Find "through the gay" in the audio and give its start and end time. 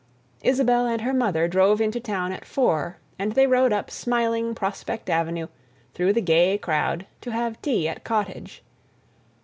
5.93-6.57